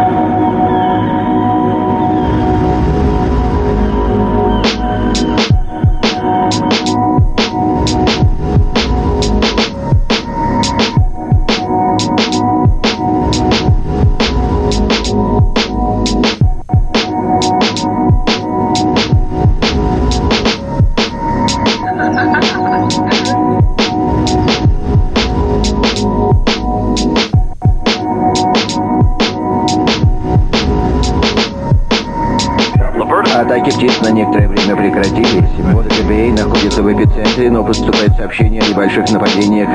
you 0.00 0.37
сообщение 38.18 38.60
о 38.60 38.68
небольших 38.68 39.08
нападениях 39.10 39.68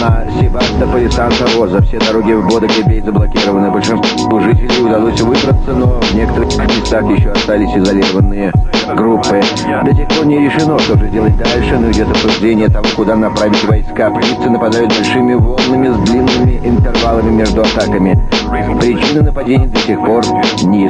на 0.00 0.24
Себастополь 0.40 1.04
и 1.04 1.10
Санта-Роза. 1.10 1.82
Все 1.82 1.98
дороги 1.98 2.32
в 2.32 2.48
Бодок 2.48 2.70
Бей 2.86 3.00
заблокированы. 3.02 3.70
Большинству 3.70 4.40
жителей 4.40 4.82
удалось 4.82 5.20
выбраться, 5.20 5.72
но 5.72 6.00
в 6.00 6.14
некоторых 6.14 6.56
местах 6.56 7.04
еще 7.10 7.30
остались 7.30 7.76
изолированные 7.76 8.52
группы. 8.96 9.42
До 9.84 9.94
сих 9.94 10.08
пор 10.08 10.26
не 10.26 10.38
решено, 10.38 10.78
что 10.78 10.98
же 10.98 11.08
делать 11.08 11.36
дальше, 11.36 11.78
но 11.78 11.90
идет 11.90 12.10
обсуждение 12.10 12.68
того, 12.68 12.86
куда 12.96 13.16
направить 13.16 13.62
войска. 13.64 14.10
Птицы 14.10 14.48
нападают 14.48 14.96
большими 14.96 15.34
волнами 15.34 15.88
с 15.88 16.08
длинными 16.08 16.60
интервалами 16.64 17.30
между 17.30 17.60
атаками. 17.60 18.18
Причины 18.80 19.22
нападений 19.22 19.66
до 19.66 19.78
сих 19.78 19.98
пор 19.98 20.24
не 20.64 20.88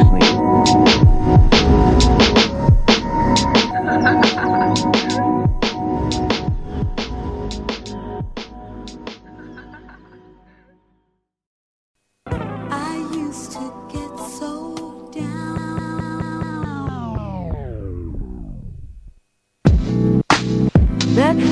that 21.14 21.52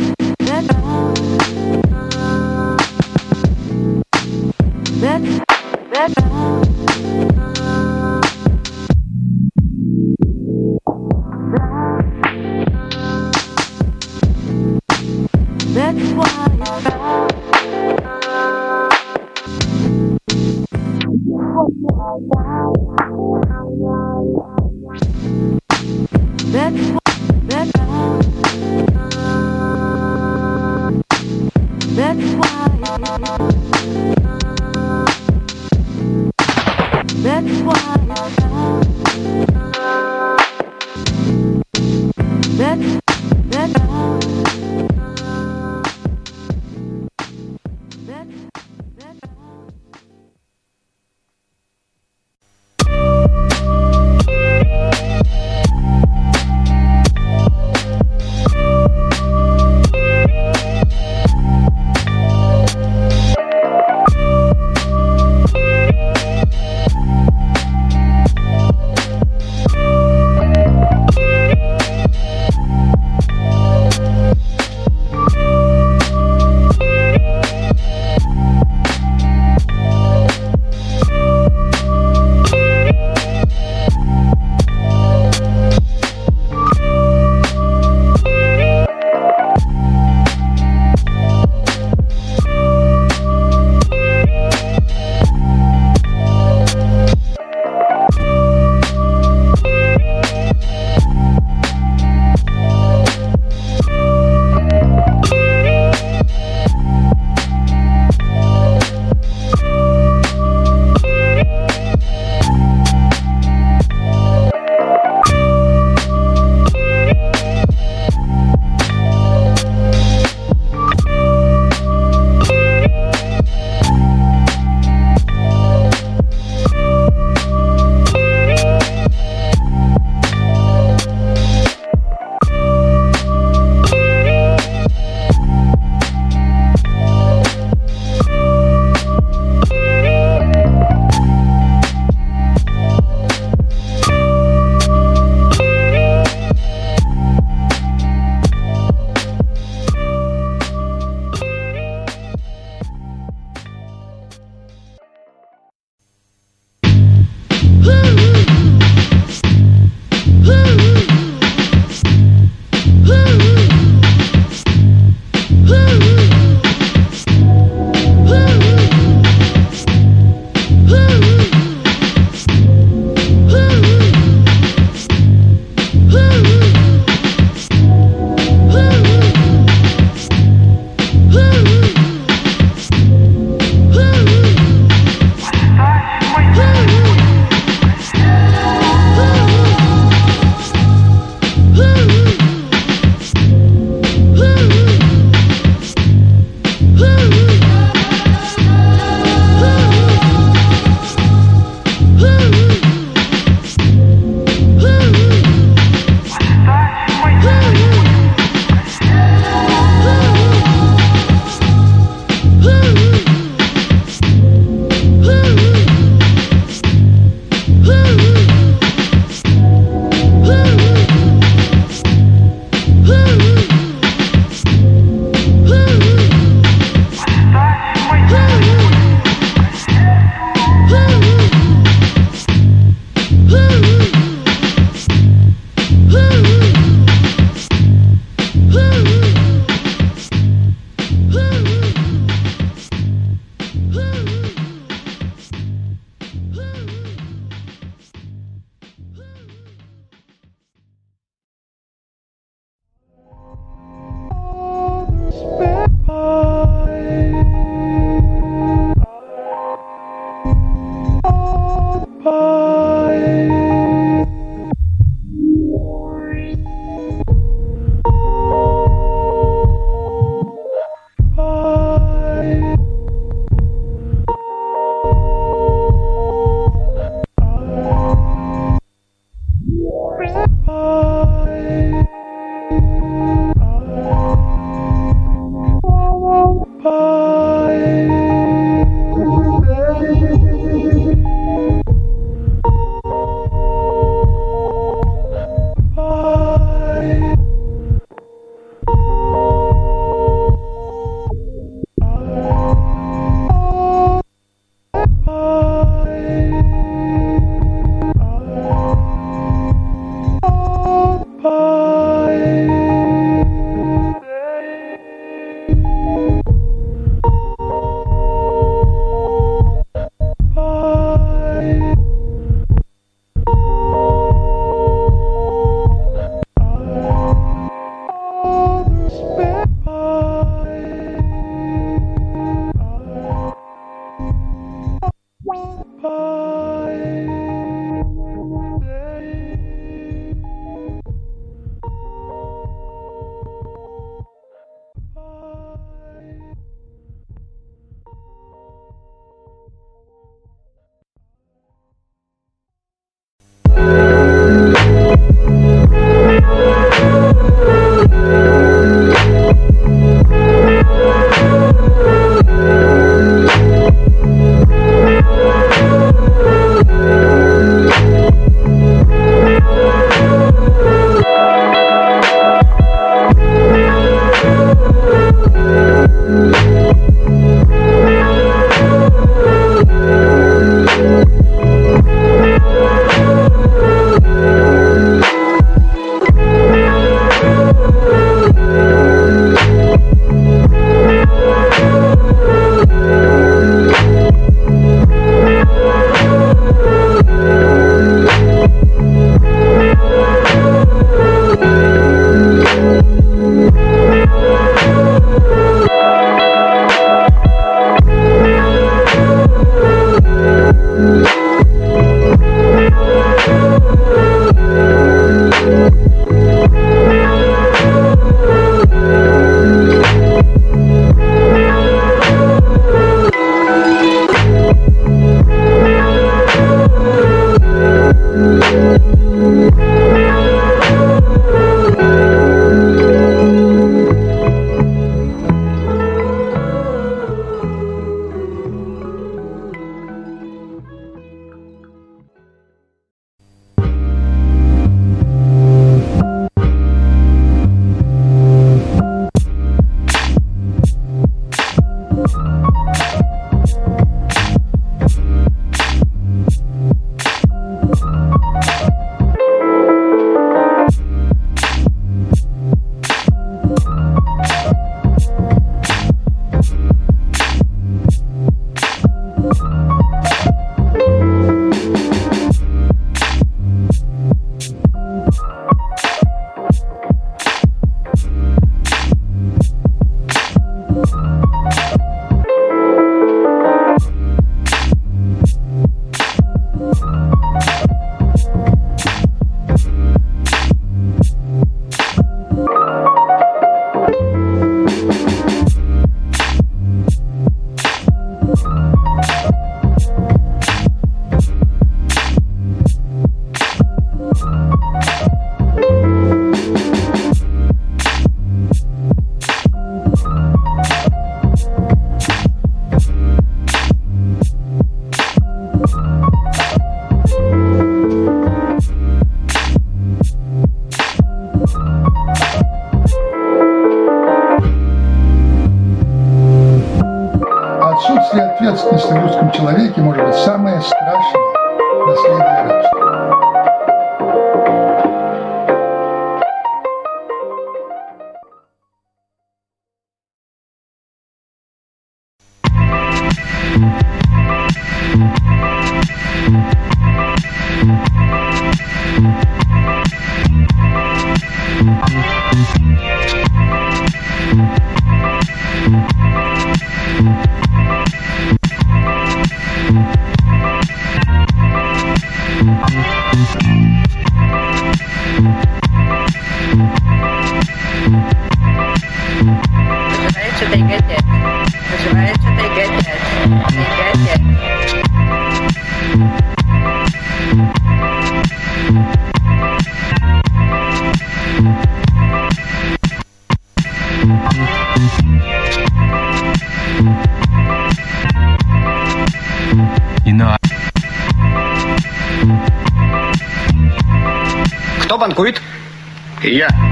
Yeah. 596.61 596.90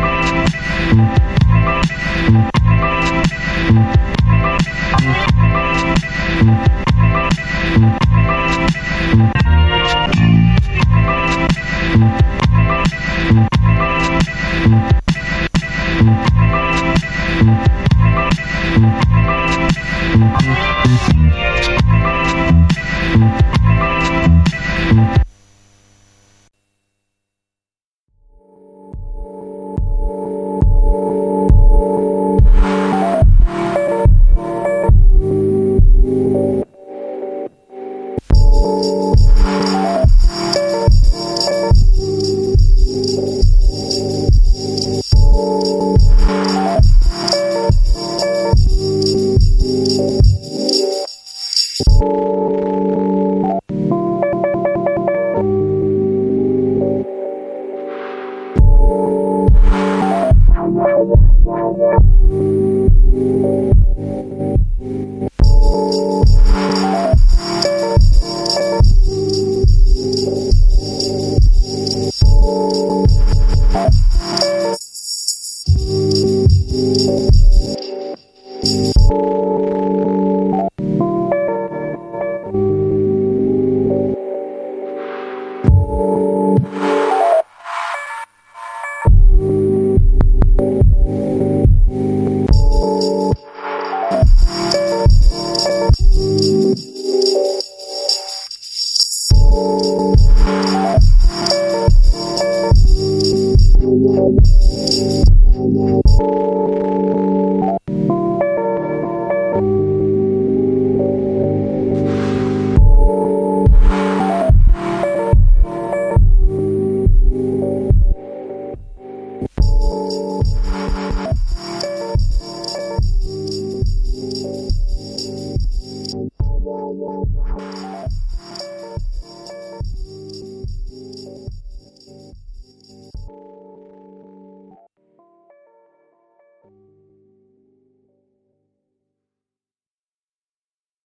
Música 60.70 62.00